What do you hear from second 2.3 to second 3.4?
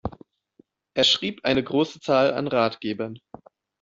an Ratgebern.